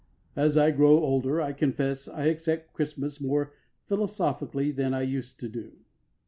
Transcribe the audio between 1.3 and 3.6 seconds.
I confess, I accept Christmas more